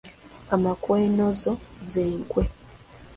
Amakwenezo 0.55 1.51
ze 1.91 2.03
nkwe. 2.21 2.43